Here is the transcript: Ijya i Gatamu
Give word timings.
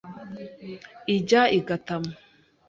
Ijya 1.15 1.41
i 1.57 1.59
Gatamu 1.67 2.11